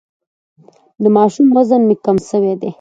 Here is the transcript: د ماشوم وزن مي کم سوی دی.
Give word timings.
د 1.01 1.03
ماشوم 1.15 1.47
وزن 1.57 1.81
مي 1.87 1.95
کم 2.05 2.17
سوی 2.29 2.53
دی. 2.61 2.69